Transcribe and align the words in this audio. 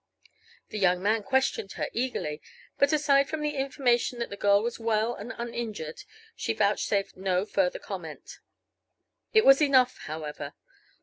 The 0.69 0.79
young 0.79 1.03
man 1.03 1.21
questioned 1.21 1.73
her 1.73 1.87
eagerly, 1.93 2.41
but 2.79 2.91
aside 2.91 3.29
from 3.29 3.41
the 3.41 3.55
information 3.55 4.17
that 4.17 4.31
the 4.31 4.35
girl 4.35 4.63
was 4.63 4.79
well 4.79 5.13
and 5.13 5.31
uninjured 5.37 6.05
she 6.35 6.53
vouchsafed 6.53 7.15
no 7.15 7.45
further 7.45 7.77
comment. 7.77 8.39
It 9.31 9.45
was 9.45 9.61
enough, 9.61 9.99
however. 9.99 10.55